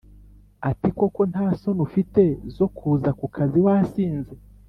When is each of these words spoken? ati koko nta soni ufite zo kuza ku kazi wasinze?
ati 0.69 0.89
koko 0.97 1.21
nta 1.31 1.47
soni 1.59 1.81
ufite 1.87 2.21
zo 2.55 2.67
kuza 2.77 3.09
ku 3.19 3.25
kazi 3.35 3.59
wasinze? 3.65 4.33